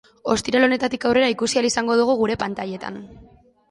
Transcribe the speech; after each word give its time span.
Ostiral 0.35 0.65
honetatik 0.67 1.05
aurrera 1.11 1.29
ikusi 1.35 1.61
ahal 1.63 1.71
izango 1.71 2.01
dugu 2.03 2.19
gure 2.25 2.43
pantailetan. 2.47 3.03